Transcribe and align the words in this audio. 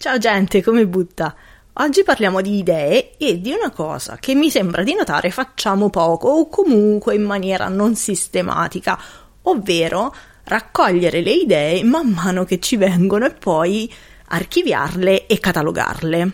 Ciao 0.00 0.16
gente, 0.16 0.62
come 0.62 0.86
butta? 0.86 1.34
Oggi 1.72 2.04
parliamo 2.04 2.40
di 2.40 2.58
idee 2.58 3.16
e 3.16 3.40
di 3.40 3.50
una 3.50 3.72
cosa 3.72 4.16
che 4.20 4.36
mi 4.36 4.48
sembra 4.48 4.84
di 4.84 4.94
notare 4.94 5.32
facciamo 5.32 5.90
poco 5.90 6.28
o 6.28 6.48
comunque 6.48 7.16
in 7.16 7.24
maniera 7.24 7.66
non 7.66 7.96
sistematica, 7.96 8.96
ovvero 9.42 10.14
raccogliere 10.44 11.20
le 11.20 11.32
idee 11.32 11.82
man 11.82 12.10
mano 12.10 12.44
che 12.44 12.60
ci 12.60 12.76
vengono 12.76 13.26
e 13.26 13.32
poi 13.32 13.92
archiviarle 14.26 15.26
e 15.26 15.40
catalogarle. 15.40 16.32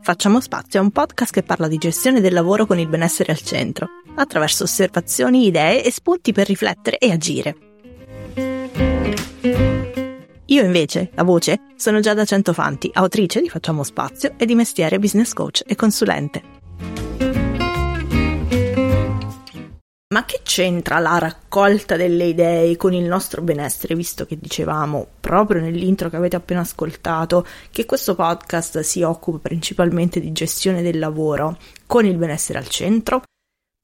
Facciamo 0.00 0.40
spazio 0.40 0.78
è 0.78 0.82
un 0.82 0.92
podcast 0.92 1.32
che 1.32 1.42
parla 1.42 1.66
di 1.66 1.78
gestione 1.78 2.20
del 2.20 2.34
lavoro 2.34 2.66
con 2.66 2.78
il 2.78 2.86
benessere 2.86 3.32
al 3.32 3.40
centro, 3.40 3.88
attraverso 4.14 4.62
osservazioni, 4.62 5.46
idee 5.46 5.82
e 5.82 5.90
spunti 5.90 6.32
per 6.32 6.46
riflettere 6.46 6.98
e 6.98 7.10
agire. 7.10 7.63
Io 10.48 10.62
invece, 10.62 11.10
la 11.14 11.22
voce, 11.22 11.60
sono 11.76 12.00
Giada 12.00 12.26
Centofanti, 12.26 12.90
autrice 12.92 13.40
di 13.40 13.48
Facciamo 13.48 13.82
Spazio 13.82 14.34
e 14.36 14.44
di 14.44 14.54
mestiere 14.54 14.98
business 14.98 15.32
coach 15.32 15.62
e 15.66 15.74
consulente. 15.74 16.42
Ma 20.14 20.26
che 20.26 20.40
c'entra 20.42 20.98
la 20.98 21.16
raccolta 21.18 21.96
delle 21.96 22.26
idee 22.26 22.76
con 22.76 22.92
il 22.92 23.04
nostro 23.04 23.40
benessere, 23.40 23.94
visto 23.94 24.26
che 24.26 24.36
dicevamo 24.38 25.06
proprio 25.18 25.62
nell'intro 25.62 26.10
che 26.10 26.16
avete 26.16 26.36
appena 26.36 26.60
ascoltato 26.60 27.46
che 27.70 27.86
questo 27.86 28.14
podcast 28.14 28.80
si 28.80 29.00
occupa 29.00 29.38
principalmente 29.38 30.20
di 30.20 30.30
gestione 30.30 30.82
del 30.82 30.98
lavoro 30.98 31.56
con 31.86 32.04
il 32.04 32.18
benessere 32.18 32.58
al 32.58 32.68
centro? 32.68 33.22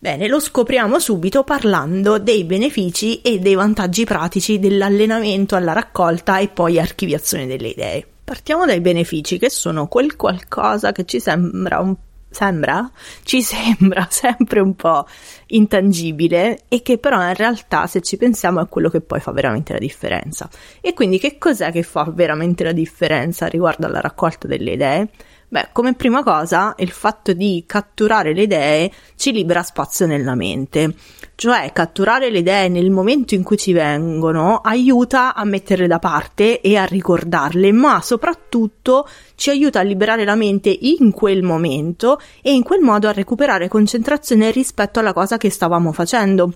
Bene, 0.03 0.29
lo 0.29 0.41
scopriamo 0.41 0.99
subito 0.99 1.45
parlando 1.45 2.19
dei 2.19 2.45
benefici 2.45 3.21
e 3.21 3.39
dei 3.39 3.55
vantaggi 3.55 4.07
pratici 4.07 4.59
dell'allenamento 4.59 5.57
alla 5.57 5.75
raccolta 5.75 6.39
e 6.39 6.49
poi 6.49 6.81
archiviazione 6.81 7.47
delle 7.47 7.69
idee. 7.69 8.07
Partiamo 8.25 8.65
dai 8.65 8.81
benefici, 8.81 9.37
che 9.37 9.51
sono 9.51 9.89
quel 9.89 10.17
qualcosa 10.17 10.93
che 10.93 11.05
ci 11.05 11.21
sembra 11.21 11.81
un 11.81 11.95
sembra, 12.31 12.91
ci 13.25 13.43
sembra 13.45 14.07
sempre 14.09 14.61
un 14.61 14.75
po' 14.75 15.07
intangibile 15.49 16.63
e 16.69 16.81
che 16.81 16.97
però 16.97 17.21
in 17.21 17.35
realtà 17.35 17.87
se 17.87 18.01
ci 18.01 18.17
pensiamo 18.17 18.63
è 18.63 18.69
quello 18.69 18.89
che 18.89 19.03
poi 19.03 19.21
fa 19.21 19.33
veramente 19.33 19.75
la 19.75 19.79
differenza. 19.79 20.49
E 20.81 20.95
quindi 20.95 21.19
che 21.19 21.37
cos'è 21.37 21.71
che 21.71 21.83
fa 21.83 22.11
veramente 22.11 22.65
la 22.65 22.73
differenza 22.73 23.49
riguardo 23.49 23.87
alla 23.87 24.01
raccolta 24.01 24.47
delle 24.49 24.73
idee? 24.73 25.09
Beh, 25.53 25.71
come 25.73 25.95
prima 25.95 26.23
cosa, 26.23 26.77
il 26.79 26.93
fatto 26.93 27.33
di 27.33 27.65
catturare 27.67 28.33
le 28.33 28.43
idee 28.43 28.93
ci 29.17 29.33
libera 29.33 29.65
spazio 29.65 30.07
nella 30.07 30.37
mente, 30.37 30.95
cioè 31.35 31.73
catturare 31.73 32.31
le 32.31 32.39
idee 32.39 32.69
nel 32.69 32.93
momento 32.93 33.35
in 33.35 33.43
cui 33.43 33.57
ci 33.57 33.73
vengono 33.73 34.59
aiuta 34.59 35.35
a 35.35 35.45
metterle 35.45 35.89
da 35.89 35.99
parte 35.99 36.61
e 36.61 36.77
a 36.77 36.85
ricordarle, 36.85 37.73
ma 37.73 38.01
soprattutto 38.01 39.09
ci 39.35 39.51
aiuta 39.51 39.81
a 39.81 39.83
liberare 39.83 40.25
la 40.25 40.37
mente 40.37 40.69
in 40.71 41.11
quel 41.11 41.43
momento 41.43 42.21
e 42.43 42.53
in 42.55 42.63
quel 42.63 42.83
modo 42.83 43.09
a 43.09 43.13
recuperare 43.13 43.67
concentrazione 43.67 44.53
rispetto 44.53 45.01
alla 45.01 45.13
cosa 45.13 45.37
che 45.37 45.51
stavamo 45.51 45.91
facendo 45.91 46.53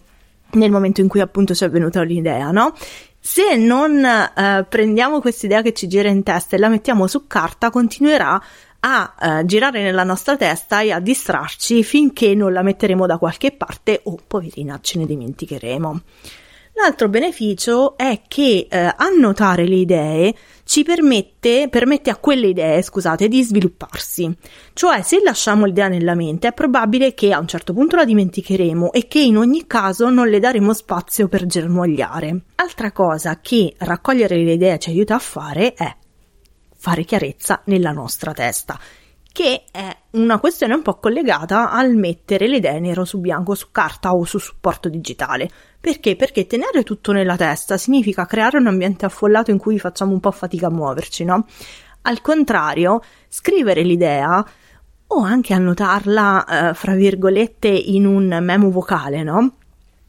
nel 0.53 0.71
momento 0.71 1.01
in 1.01 1.09
cui 1.09 1.19
appunto 1.19 1.53
ci 1.53 1.65
è 1.65 1.69
venuta 1.69 2.01
l'idea, 2.03 2.53
no? 2.53 2.73
Se 3.19 3.57
non 3.57 4.05
eh, 4.05 4.67
prendiamo 4.69 5.19
questa 5.21 5.47
idea 5.47 5.63
che 5.63 5.73
ci 5.73 5.89
gira 5.89 6.11
in 6.11 6.23
testa 6.23 6.55
e 6.55 6.59
la 6.59 6.69
mettiamo 6.69 7.07
su 7.07 7.27
carta, 7.27 7.71
continuerà 7.71 8.41
a 8.87 9.15
eh, 9.19 9.45
girare 9.47 9.83
nella 9.83 10.05
nostra 10.05 10.37
testa 10.37 10.83
e 10.83 10.93
a 10.93 11.01
distrarci 11.01 11.83
finché 11.83 12.35
non 12.35 12.53
la 12.53 12.63
metteremo 12.63 13.07
da 13.07 13.17
qualche 13.17 13.51
parte 13.53 14.01
o 14.05 14.19
poverina 14.27 14.79
ce 14.81 14.99
ne 14.99 15.07
dimenticheremo. 15.07 16.01
L'altro 16.77 17.09
beneficio 17.09 17.97
è 17.97 18.23
che 18.27 18.67
eh, 18.69 18.95
annotare 18.97 19.67
le 19.67 19.77
idee 19.77 20.35
ci 20.65 20.83
permette, 20.83 21.69
permette 21.71 22.11
a 22.11 22.17
quelle 22.17 22.49
idee, 22.49 22.83
scusate, 22.83 23.29
di 23.29 23.45
svilupparsi. 23.45 24.37
Cioè, 24.73 25.03
se 25.03 25.21
lasciamo 25.23 25.67
l'idea 25.67 25.87
nella 25.87 26.17
mente, 26.17 26.49
è 26.49 26.53
probabile 26.53 27.15
che 27.15 27.33
a 27.33 27.39
un 27.39 27.47
certo 27.47 27.73
punto 27.73 27.95
la 27.95 28.05
dimenticheremo 28.05 28.93
e 28.93 29.07
che 29.07 29.21
in 29.21 29.37
ogni 29.37 29.69
caso 29.69 30.11
non 30.11 30.29
le 30.29 30.41
daremo 30.41 30.75
spazio 30.75 31.29
per 31.29 31.47
germogliare. 31.47 32.41
Altra 32.57 32.91
cosa 32.91 33.39
che 33.41 33.75
raccogliere 33.79 34.37
le 34.37 34.55
idee 34.55 34.79
ci 34.81 34.91
aiuta 34.91 35.15
a 35.15 35.21
fare 35.21 35.75
è 35.75 35.95
fare 36.85 37.05
chiarezza 37.05 37.63
nella 37.65 37.93
nostra 37.93 38.35
testa, 38.35 38.79
che 39.33 39.65
è 39.71 39.97
una 40.11 40.39
questione 40.39 40.75
un 40.75 40.83
po' 40.83 40.99
collegata 40.99 41.71
al 41.71 41.95
mettere 41.95 42.47
le 42.47 42.59
idee 42.59 42.79
nero 42.79 43.07
su 43.07 43.21
bianco 43.21 43.55
su 43.55 43.69
carta 43.73 44.13
o 44.13 44.25
su 44.25 44.37
supporto 44.39 44.91
digitale. 44.91 45.49
Perché? 45.81 46.15
Perché 46.15 46.47
tenere 46.47 46.83
tutto 46.83 47.13
nella 47.13 47.37
testa 47.37 47.79
significa 47.79 48.27
creare 48.27 48.59
un 48.59 48.67
ambiente 48.67 49.07
affollato 49.07 49.51
in 49.51 49.57
cui 49.57 49.79
facciamo 49.79 50.13
un 50.13 50.21
po' 50.21 50.31
fatica 50.31 50.67
a 50.67 50.71
muoverci, 50.71 51.25
no? 51.25 51.47
Al 52.03 52.21
contrario, 52.21 53.01
scrivere 53.29 53.83
l'idea 53.83 54.47
o 55.07 55.23
anche 55.23 55.55
annotarla, 55.55 56.45
eh, 56.45 56.75
fra 56.75 56.93
virgolette, 56.93 57.69
in 57.69 58.05
un 58.05 58.39
memo 58.43 58.71
vocale, 58.71 59.23
no? 59.23 59.57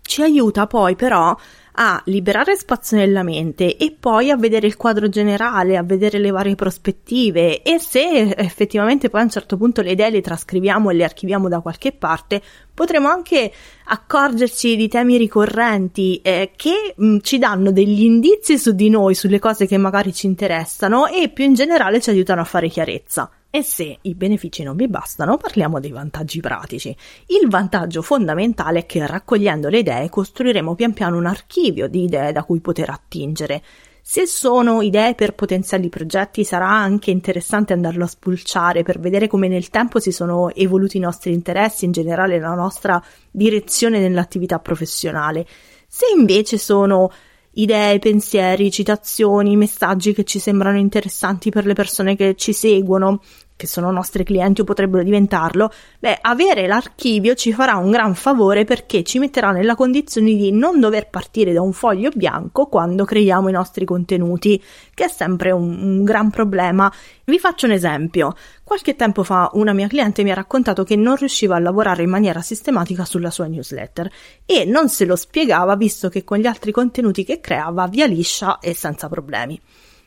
Ci 0.08 0.22
aiuta 0.22 0.68
poi 0.68 0.96
però 0.96 1.36
a 1.78 2.02
liberare 2.06 2.56
spazio 2.56 2.96
nella 2.96 3.24
mente 3.24 3.76
e 3.76 3.96
poi 4.00 4.30
a 4.30 4.38
vedere 4.38 4.68
il 4.68 4.78
quadro 4.78 5.10
generale, 5.10 5.78
a 5.78 5.84
vedere 5.84 6.20
le 6.20 6.32
varie 6.32 6.56
prospettive 6.56 7.62
e 7.64 7.80
se 7.80 8.34
effettivamente 8.38 9.10
poi 9.10 9.22
a 9.22 9.24
un 9.24 9.30
certo 9.30 9.58
punto 9.58 9.82
le 9.82 9.92
idee 9.92 10.12
le 10.12 10.22
trascriviamo 10.22 10.90
e 10.90 10.94
le 10.94 11.04
archiviamo 11.04 11.50
da 11.50 11.60
qualche 11.60 11.92
parte, 11.92 12.42
potremo 12.74 13.10
anche 13.10 13.52
accorgerci 13.86 14.76
di 14.76 14.88
temi 14.88 15.18
ricorrenti 15.18 16.22
eh, 16.22 16.52
che 16.56 16.94
mh, 16.96 17.06
mm, 17.06 17.18
ci 17.22 17.38
danno 17.38 17.72
degli 17.72 18.04
indizi 18.04 18.58
su 18.58 18.72
di 18.74 18.90
noi, 18.90 19.16
sulle 19.16 19.40
cose 19.40 19.66
che 19.66 19.78
magari 19.78 20.14
ci 20.14 20.28
interessano 20.28 21.08
e 21.08 21.30
più 21.30 21.44
in 21.44 21.56
generale 21.56 22.00
ci 22.00 22.12
aiutano 22.12 22.42
a 22.42 22.46
fare 22.46 22.70
chiarezza. 22.70 23.30
E 23.56 23.64
se 23.64 24.00
i 24.02 24.16
benefici 24.16 24.64
non 24.64 24.76
vi 24.76 24.90
bastano, 24.90 25.38
parliamo 25.38 25.80
dei 25.80 25.92
vantaggi 25.92 26.42
pratici. 26.42 26.94
Il 27.28 27.48
vantaggio 27.48 28.02
fondamentale 28.02 28.80
è 28.80 28.86
che 28.86 29.08
raccogliendo 29.08 29.70
le 29.70 29.78
idee 29.78 30.10
costruiremo 30.10 30.76
pian 30.76 30.92
piano 30.92 31.16
un 31.16 31.26
archivio 31.26 31.88
di 31.88 32.04
idee 32.04 32.34
da 32.34 32.44
cui 32.44 32.60
poter 32.60 32.90
attingere. 32.90 33.64
Se 34.02 34.26
sono 34.28 34.82
idee 34.82 35.16
per 35.16 35.36
potenziali 35.36 35.88
progetti, 35.88 36.44
sarà 36.44 36.68
anche 36.68 37.12
interessante 37.12 37.72
andarlo 37.72 38.04
a 38.04 38.08
spulciare 38.08 38.84
per 38.84 39.00
vedere 39.00 39.28
come 39.28 39.48
nel 39.48 39.70
tempo 39.70 40.02
si 40.02 40.12
sono 40.12 40.54
evoluti 40.54 40.98
i 40.98 41.00
nostri 41.00 41.32
interessi, 41.32 41.86
in 41.86 41.94
generale 41.94 42.38
la 42.40 42.56
nostra 42.56 43.02
direzione 43.32 44.02
nell'attività 44.02 44.60
professionale. 44.60 45.48
Se 45.88 46.08
invece 46.14 46.58
sono 46.58 47.10
idee, 47.56 48.00
pensieri, 48.00 48.72
citazioni, 48.72 49.56
messaggi 49.56 50.14
che 50.14 50.24
ci 50.24 50.40
sembrano 50.40 50.78
interessanti 50.78 51.50
per 51.50 51.66
le 51.66 51.74
persone 51.74 52.16
che 52.16 52.36
ci 52.36 52.54
seguono, 52.54 53.22
che 53.56 53.68
sono 53.68 53.90
nostri 53.90 54.24
clienti 54.24 54.62
o 54.62 54.64
potrebbero 54.64 55.04
diventarlo, 55.04 55.72
beh, 56.00 56.20
avere 56.22 56.68
l'archivio 56.68 57.36
ci 57.36 57.54
farà 57.54 57.76
un 57.78 57.90
gran 57.90 58.14
favore 58.14 58.66
perché 58.66 59.04
ci 59.04 59.18
metterà 59.18 59.52
nella 59.52 59.76
condizione 59.76 60.34
di 60.36 60.52
non 60.52 60.80
dover 60.80 61.10
partire 61.10 61.54
da 61.54 61.62
un 61.62 61.72
foglio 61.72 62.10
bianco 62.14 62.66
quando 62.66 63.06
creiamo 63.06 63.48
i 63.48 63.54
nostri 63.54 63.86
contenuti, 63.86 64.62
che 64.94 65.06
è 65.06 65.08
sempre 65.08 65.52
un, 65.52 65.82
un 65.82 66.04
gran 66.04 66.30
problema. 66.30 66.92
Vi 67.24 67.40
faccio 67.40 67.66
un 67.66 67.72
esempio. 67.72 68.36
Qualche 68.64 68.96
tempo 68.96 69.24
fa 69.24 69.50
una 69.54 69.74
mia 69.74 69.88
cliente 69.88 70.24
mi 70.24 70.32
ha 70.32 70.36
raccontato 70.36 70.84
che 70.84 70.96
non 70.96 71.16
riusciva 71.16 71.56
a 71.56 71.60
lavorare 71.60 72.04
in 72.04 72.10
maniera 72.10 72.42
sistematica 72.42 73.06
sulla 73.06 73.30
sua 73.30 73.46
newsletter 73.46 74.12
e 74.46 74.66
non 74.66 74.90
se 74.90 75.06
lo 75.06 75.16
spiegava 75.16 75.76
visto 75.76 76.10
che 76.10 76.24
con 76.24 76.40
gli 76.40 76.46
altri 76.46 76.72
contenuti 76.72 77.24
che 77.24 77.40
creava 77.40 77.88
via 77.88 78.06
liscia 78.06 78.60
e 78.60 78.74
senza 78.74 79.08
problemi. 79.08 79.60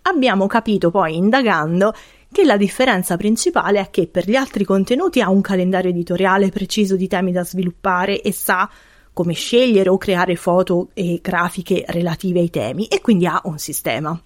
Abbiamo 0.03 0.47
capito 0.47 0.91
poi 0.91 1.16
indagando 1.16 1.92
che 2.30 2.44
la 2.44 2.56
differenza 2.56 3.16
principale 3.16 3.80
è 3.80 3.90
che 3.90 4.06
per 4.06 4.28
gli 4.28 4.36
altri 4.36 4.64
contenuti 4.64 5.20
ha 5.20 5.30
un 5.30 5.40
calendario 5.40 5.90
editoriale 5.90 6.50
preciso 6.50 6.96
di 6.96 7.08
temi 7.08 7.32
da 7.32 7.44
sviluppare 7.44 8.20
e 8.20 8.32
sa 8.32 8.68
come 9.12 9.32
scegliere 9.32 9.88
o 9.88 9.98
creare 9.98 10.36
foto 10.36 10.90
e 10.94 11.18
grafiche 11.22 11.84
relative 11.88 12.40
ai 12.40 12.50
temi 12.50 12.86
e 12.86 13.00
quindi 13.00 13.26
ha 13.26 13.40
un 13.44 13.58
sistema. 13.58 14.20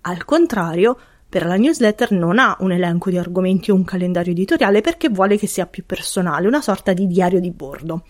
Al 0.00 0.24
contrario, 0.24 0.98
per 1.28 1.46
la 1.46 1.56
newsletter 1.56 2.10
non 2.10 2.38
ha 2.38 2.56
un 2.60 2.72
elenco 2.72 3.08
di 3.08 3.16
argomenti 3.16 3.70
o 3.70 3.74
un 3.74 3.84
calendario 3.84 4.32
editoriale 4.32 4.80
perché 4.80 5.08
vuole 5.08 5.38
che 5.38 5.46
sia 5.46 5.66
più 5.66 5.86
personale, 5.86 6.46
una 6.46 6.60
sorta 6.60 6.92
di 6.92 7.06
diario 7.06 7.40
di 7.40 7.50
bordo. 7.50 8.04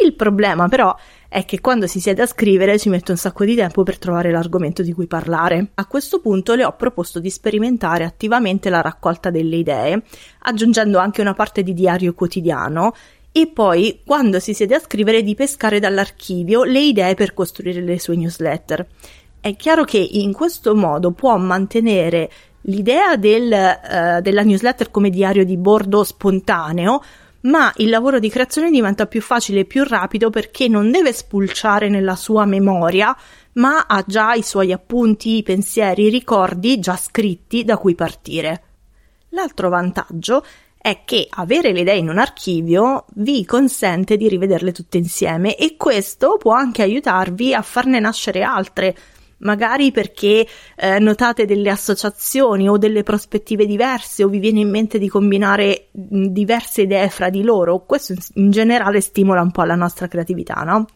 Il 0.00 0.14
problema 0.14 0.68
però 0.68 0.96
è 1.28 1.44
che 1.44 1.60
quando 1.60 1.86
si 1.86 2.00
siede 2.00 2.22
a 2.22 2.26
scrivere 2.26 2.78
ci 2.78 2.88
mette 2.88 3.10
un 3.10 3.16
sacco 3.16 3.44
di 3.44 3.54
tempo 3.54 3.82
per 3.82 3.98
trovare 3.98 4.30
l'argomento 4.30 4.82
di 4.82 4.92
cui 4.92 5.06
parlare. 5.06 5.70
A 5.74 5.86
questo 5.86 6.20
punto 6.20 6.54
le 6.54 6.64
ho 6.64 6.74
proposto 6.76 7.20
di 7.20 7.30
sperimentare 7.30 8.04
attivamente 8.04 8.70
la 8.70 8.80
raccolta 8.80 9.30
delle 9.30 9.56
idee, 9.56 10.02
aggiungendo 10.40 10.98
anche 10.98 11.20
una 11.20 11.34
parte 11.34 11.62
di 11.62 11.74
diario 11.74 12.14
quotidiano 12.14 12.94
e 13.34 13.46
poi, 13.46 14.00
quando 14.04 14.38
si 14.40 14.52
siede 14.52 14.74
a 14.74 14.80
scrivere, 14.80 15.22
di 15.22 15.34
pescare 15.34 15.80
dall'archivio 15.80 16.64
le 16.64 16.80
idee 16.80 17.14
per 17.14 17.32
costruire 17.32 17.80
le 17.80 17.98
sue 17.98 18.16
newsletter. 18.16 18.86
È 19.40 19.56
chiaro 19.56 19.84
che 19.84 19.98
in 19.98 20.34
questo 20.34 20.74
modo 20.74 21.12
può 21.12 21.36
mantenere 21.38 22.30
l'idea 22.62 23.16
del, 23.16 23.50
uh, 23.50 24.20
della 24.20 24.42
newsletter 24.42 24.90
come 24.90 25.08
diario 25.08 25.44
di 25.44 25.56
bordo 25.56 26.04
spontaneo, 26.04 27.02
ma 27.42 27.72
il 27.76 27.88
lavoro 27.88 28.18
di 28.18 28.28
creazione 28.28 28.70
diventa 28.70 29.06
più 29.06 29.20
facile 29.20 29.60
e 29.60 29.64
più 29.64 29.84
rapido 29.84 30.30
perché 30.30 30.68
non 30.68 30.90
deve 30.90 31.12
spulciare 31.12 31.88
nella 31.88 32.16
sua 32.16 32.44
memoria, 32.44 33.16
ma 33.54 33.86
ha 33.86 34.04
già 34.06 34.34
i 34.34 34.42
suoi 34.42 34.72
appunti, 34.72 35.38
i 35.38 35.42
pensieri, 35.42 36.04
i 36.04 36.10
ricordi 36.10 36.78
già 36.78 36.96
scritti 36.96 37.64
da 37.64 37.76
cui 37.76 37.94
partire. 37.94 38.62
L'altro 39.30 39.68
vantaggio 39.68 40.44
è 40.82 41.02
che 41.04 41.28
avere 41.30 41.72
le 41.72 41.80
idee 41.80 41.96
in 41.96 42.08
un 42.08 42.18
archivio 42.18 43.04
vi 43.14 43.44
consente 43.44 44.16
di 44.16 44.28
rivederle 44.28 44.72
tutte 44.72 44.98
insieme 44.98 45.56
e 45.56 45.76
questo 45.76 46.36
può 46.38 46.52
anche 46.52 46.82
aiutarvi 46.82 47.54
a 47.54 47.62
farne 47.62 48.00
nascere 48.00 48.42
altre, 48.42 48.96
magari 49.42 49.92
perché 49.92 50.46
eh, 50.76 50.98
notate 50.98 51.44
delle 51.44 51.70
associazioni 51.70 52.68
o 52.68 52.76
delle 52.76 53.02
prospettive 53.02 53.66
diverse 53.66 54.24
o 54.24 54.28
vi 54.28 54.38
viene 54.38 54.60
in 54.60 54.70
mente 54.70 54.98
di 54.98 55.08
combinare 55.08 55.88
diverse 55.92 56.82
idee 56.82 57.08
fra 57.08 57.30
di 57.30 57.42
loro. 57.42 57.84
Questo 57.84 58.14
in 58.34 58.50
generale 58.50 59.00
stimola 59.00 59.40
un 59.40 59.50
po' 59.50 59.64
la 59.64 59.76
nostra 59.76 60.08
creatività, 60.08 60.62
no? 60.62 60.86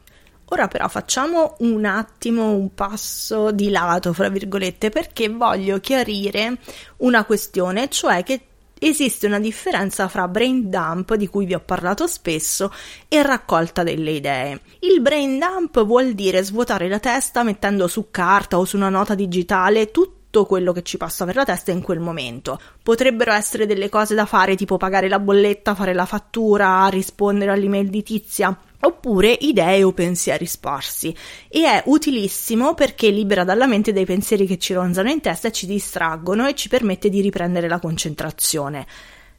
Ora 0.51 0.69
però 0.69 0.87
facciamo 0.87 1.57
un 1.61 1.85
attimo 1.85 2.51
un 2.51 2.73
passo 2.73 3.51
di 3.51 3.69
lato, 3.69 4.13
fra 4.13 4.29
virgolette, 4.29 4.91
perché 4.91 5.29
voglio 5.29 5.81
chiarire 5.81 6.59
una 6.99 7.25
questione, 7.25 7.89
cioè 7.89 8.23
che 8.23 8.41
esiste 8.79 9.27
una 9.27 9.41
differenza 9.41 10.09
fra 10.09 10.29
brain 10.29 10.69
dump, 10.69 11.15
di 11.15 11.27
cui 11.27 11.47
vi 11.47 11.55
ho 11.55 11.61
parlato 11.61 12.07
spesso, 12.07 12.73
e 13.09 13.23
raccolta 13.23 13.83
delle 13.83 14.11
idee. 14.13 14.61
Il 14.81 15.01
brain 15.01 15.39
dump 15.39 15.85
vuol 15.85 16.13
dire 16.13 16.43
svuotare 16.43 16.89
la 16.89 16.99
testa 16.99 17.43
mettendo 17.43 17.89
su 17.89 18.09
carta 18.11 18.59
o 18.59 18.65
su 18.65 18.77
una 18.77 18.89
nota 18.89 19.15
digitale 19.15 19.91
tutto 20.37 20.45
quello 20.45 20.73
che 20.73 20.83
ci 20.83 20.99
passa 20.99 21.25
per 21.25 21.37
la 21.37 21.45
testa 21.45 21.71
in 21.71 21.81
quel 21.81 22.01
momento. 22.01 22.61
Potrebbero 22.83 23.33
essere 23.33 23.67
delle 23.67 23.89
cose 23.89 24.15
da 24.15 24.27
fare 24.27 24.55
tipo 24.55 24.77
pagare 24.77 25.09
la 25.09 25.19
bolletta, 25.19 25.75
fare 25.75 25.95
la 25.95 26.05
fattura, 26.05 26.87
rispondere 26.89 27.53
all'email 27.53 27.89
di 27.89 28.03
tizia 28.03 28.57
oppure 28.79 29.37
idee 29.41 29.83
o 29.83 29.93
pensieri 29.93 30.45
sparsi 30.45 31.15
e 31.49 31.63
è 31.63 31.83
utilissimo 31.87 32.75
perché 32.75 33.09
libera 33.09 33.43
dalla 33.43 33.67
mente 33.67 33.93
dei 33.93 34.05
pensieri 34.05 34.47
che 34.47 34.59
ci 34.59 34.75
ronzano 34.75 35.09
in 35.09 35.21
testa 35.21 35.49
e 35.49 35.53
ci 35.53 35.67
distraggono 35.67 36.47
e 36.47 36.55
ci 36.55 36.69
permette 36.69 37.09
di 37.09 37.21
riprendere 37.23 37.69
la 37.69 37.81
concentrazione. 37.81 38.87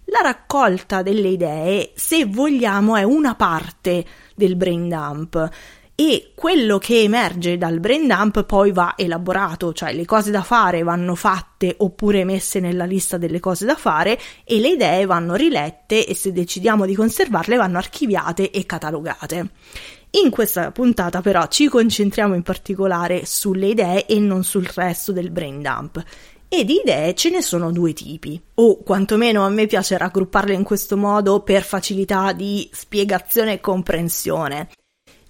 La 0.10 0.22
raccolta 0.24 1.02
delle 1.02 1.28
idee, 1.28 1.92
se 1.94 2.26
vogliamo, 2.26 2.96
è 2.96 3.04
una 3.04 3.36
parte 3.36 4.06
del 4.36 4.56
brain 4.56 4.88
dump 4.88 5.50
e 6.00 6.34
quello 6.36 6.78
che 6.78 7.02
emerge 7.02 7.58
dal 7.58 7.80
brain 7.80 8.06
dump 8.06 8.44
poi 8.44 8.72
va 8.72 8.94
elaborato, 8.96 9.74
cioè 9.74 9.94
le 9.94 10.06
cose 10.06 10.30
da 10.30 10.44
fare 10.44 10.84
vanno 10.84 11.16
fatte 11.16 11.74
oppure 11.80 12.24
messe 12.24 12.60
nella 12.60 12.86
lista 12.86 13.18
delle 13.18 13.40
cose 13.40 13.66
da 13.66 13.74
fare 13.74 14.20
e 14.44 14.60
le 14.60 14.74
idee 14.74 15.08
vanno 15.08 15.34
rilette 15.34 16.06
e 16.06 16.14
se 16.14 16.32
decidiamo 16.32 16.86
di 16.86 16.94
conservarle 16.94 17.56
vanno 17.56 17.80
archiviate 17.80 18.52
e 18.52 18.64
catalogate. 18.68 19.50
In 20.22 20.30
questa 20.30 20.70
puntata 20.70 21.22
però 21.22 21.48
ci 21.48 21.68
concentriamo 21.68 22.36
in 22.36 22.44
particolare 22.44 23.26
sulle 23.26 23.70
idee 23.70 24.06
e 24.06 24.20
non 24.20 24.44
sul 24.44 24.70
resto 24.72 25.12
del 25.12 25.32
brain 25.32 25.64
dump. 25.64 26.04
E 26.48 26.64
di 26.64 26.80
idee 26.80 27.16
ce 27.16 27.32
ne 27.32 27.42
sono 27.42 27.72
due 27.72 27.94
tipi, 27.94 28.40
o 28.54 28.84
quantomeno 28.84 29.44
a 29.44 29.50
me 29.50 29.66
piace 29.66 29.98
raggrupparle 29.98 30.54
in 30.54 30.64
questo 30.64 30.96
modo 30.96 31.42
per 31.42 31.64
facilità 31.64 32.34
di 32.34 32.70
spiegazione 32.72 33.54
e 33.54 33.60
comprensione. 33.60 34.70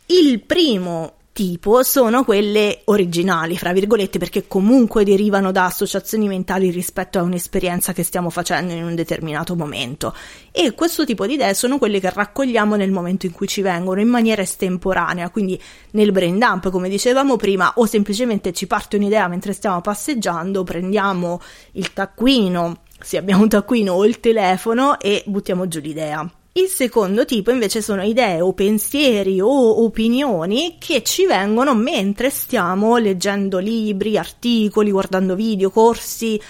Il 0.09 0.41
primo 0.41 1.15
tipo 1.33 1.83
sono 1.83 2.23
quelle 2.23 2.79
originali, 2.85 3.57
fra 3.57 3.73
virgolette, 3.73 4.17
perché 4.17 4.47
comunque 4.47 5.03
derivano 5.03 5.51
da 5.51 5.65
associazioni 5.65 6.29
mentali 6.29 6.71
rispetto 6.71 7.19
a 7.19 7.23
un'esperienza 7.23 7.91
che 7.91 8.03
stiamo 8.03 8.29
facendo 8.29 8.71
in 8.71 8.85
un 8.85 8.95
determinato 8.95 9.53
momento. 9.57 10.15
E 10.53 10.73
questo 10.75 11.03
tipo 11.03 11.27
di 11.27 11.33
idee 11.33 11.53
sono 11.53 11.77
quelle 11.77 11.99
che 11.99 12.09
raccogliamo 12.09 12.77
nel 12.77 12.89
momento 12.89 13.25
in 13.25 13.33
cui 13.33 13.47
ci 13.47 13.61
vengono 13.61 13.99
in 13.99 14.07
maniera 14.07 14.41
estemporanea, 14.41 15.29
quindi 15.29 15.61
nel 15.91 16.13
brain 16.13 16.39
dump, 16.39 16.69
come 16.69 16.87
dicevamo 16.87 17.35
prima, 17.35 17.73
o 17.75 17.85
semplicemente 17.85 18.53
ci 18.53 18.65
parte 18.65 18.95
un'idea 18.95 19.27
mentre 19.27 19.51
stiamo 19.51 19.81
passeggiando, 19.81 20.63
prendiamo 20.63 21.41
il 21.73 21.91
taccuino, 21.91 22.83
se 22.97 23.17
abbiamo 23.17 23.43
un 23.43 23.49
taccuino 23.49 23.91
o 23.91 24.05
il 24.05 24.21
telefono 24.21 25.01
e 25.01 25.21
buttiamo 25.25 25.67
giù 25.67 25.81
l'idea. 25.81 26.31
Il 26.57 26.69
secondo 26.69 27.23
tipo 27.23 27.51
invece 27.51 27.83
sono 27.83 28.01
idee 28.01 28.41
o 28.41 28.51
pensieri 28.51 29.39
o 29.39 29.83
opinioni 29.83 30.77
che 30.79 31.03
ci 31.03 31.27
vengono 31.27 31.75
mentre 31.75 32.31
stiamo 32.31 32.97
leggendo 32.97 33.59
libri, 33.59 34.17
articoli, 34.17 34.89
guardando 34.89 35.35
video, 35.35 35.69
corsi, 35.69 36.41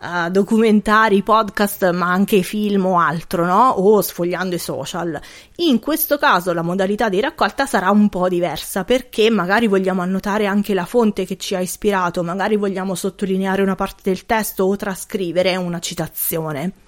uh, 0.00 0.28
documentari, 0.30 1.22
podcast, 1.22 1.88
ma 1.92 2.10
anche 2.10 2.42
film 2.42 2.86
o 2.86 2.98
altro, 2.98 3.46
no? 3.46 3.68
O 3.68 4.02
sfogliando 4.02 4.56
i 4.56 4.58
social. 4.58 5.20
In 5.58 5.78
questo 5.78 6.18
caso 6.18 6.52
la 6.52 6.62
modalità 6.62 7.08
di 7.08 7.20
raccolta 7.20 7.64
sarà 7.64 7.92
un 7.92 8.08
po' 8.08 8.28
diversa 8.28 8.82
perché 8.82 9.30
magari 9.30 9.68
vogliamo 9.68 10.02
annotare 10.02 10.46
anche 10.46 10.74
la 10.74 10.86
fonte 10.86 11.24
che 11.24 11.36
ci 11.36 11.54
ha 11.54 11.60
ispirato, 11.60 12.24
magari 12.24 12.56
vogliamo 12.56 12.96
sottolineare 12.96 13.62
una 13.62 13.76
parte 13.76 14.00
del 14.02 14.26
testo 14.26 14.64
o 14.64 14.74
trascrivere 14.74 15.54
una 15.54 15.78
citazione 15.78 16.81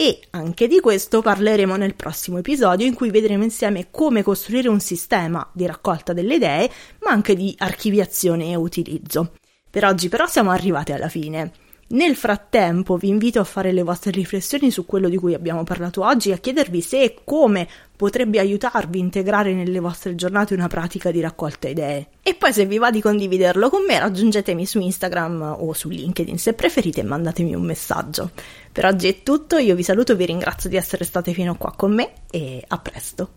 e 0.00 0.20
anche 0.30 0.68
di 0.68 0.78
questo 0.78 1.22
parleremo 1.22 1.74
nel 1.74 1.96
prossimo 1.96 2.38
episodio 2.38 2.86
in 2.86 2.94
cui 2.94 3.10
vedremo 3.10 3.42
insieme 3.42 3.88
come 3.90 4.22
costruire 4.22 4.68
un 4.68 4.78
sistema 4.78 5.44
di 5.52 5.66
raccolta 5.66 6.12
delle 6.12 6.36
idee 6.36 6.70
ma 7.00 7.10
anche 7.10 7.34
di 7.34 7.52
archiviazione 7.58 8.52
e 8.52 8.54
utilizzo. 8.54 9.32
Per 9.68 9.84
oggi 9.84 10.08
però 10.08 10.26
siamo 10.26 10.50
arrivati 10.50 10.92
alla 10.92 11.08
fine. 11.08 11.50
Nel 11.90 12.16
frattempo 12.16 12.98
vi 12.98 13.08
invito 13.08 13.40
a 13.40 13.44
fare 13.44 13.72
le 13.72 13.82
vostre 13.82 14.10
riflessioni 14.10 14.70
su 14.70 14.84
quello 14.84 15.08
di 15.08 15.16
cui 15.16 15.32
abbiamo 15.32 15.64
parlato 15.64 16.04
oggi 16.04 16.28
e 16.28 16.32
a 16.34 16.36
chiedervi 16.36 16.82
se 16.82 17.02
e 17.02 17.16
come 17.24 17.66
potrebbe 17.96 18.38
aiutarvi 18.38 18.98
a 18.98 19.02
integrare 19.02 19.54
nelle 19.54 19.80
vostre 19.80 20.14
giornate 20.14 20.52
una 20.52 20.66
pratica 20.66 21.10
di 21.10 21.22
raccolta 21.22 21.66
idee. 21.66 22.08
E 22.22 22.34
poi 22.34 22.52
se 22.52 22.66
vi 22.66 22.76
va 22.76 22.90
di 22.90 23.00
condividerlo 23.00 23.70
con 23.70 23.84
me 23.86 23.98
raggiungetemi 23.98 24.66
su 24.66 24.80
Instagram 24.80 25.56
o 25.60 25.72
su 25.72 25.88
LinkedIn 25.88 26.36
se 26.36 26.52
preferite 26.52 27.00
e 27.00 27.04
mandatemi 27.04 27.54
un 27.54 27.62
messaggio. 27.62 28.32
Per 28.70 28.84
oggi 28.84 29.08
è 29.08 29.22
tutto, 29.22 29.56
io 29.56 29.74
vi 29.74 29.82
saluto, 29.82 30.14
vi 30.14 30.26
ringrazio 30.26 30.68
di 30.68 30.76
essere 30.76 31.06
state 31.06 31.32
fino 31.32 31.56
qua 31.56 31.72
con 31.74 31.94
me 31.94 32.12
e 32.30 32.62
a 32.68 32.78
presto. 32.78 33.30